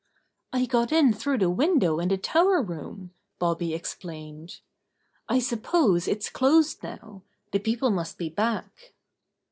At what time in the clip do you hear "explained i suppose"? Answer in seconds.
3.75-6.07